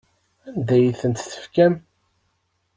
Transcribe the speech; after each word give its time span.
Anda 0.49 0.73
ay 0.77 0.87
tent-tefkam? 0.99 1.73